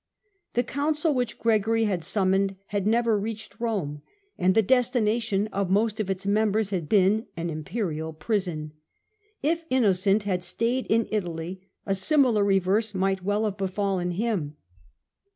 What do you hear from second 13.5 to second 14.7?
befallen him.